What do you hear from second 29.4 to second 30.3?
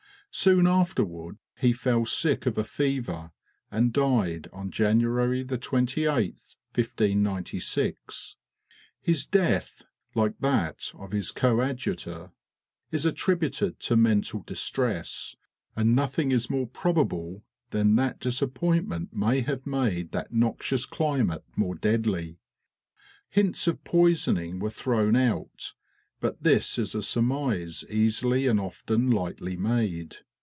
made.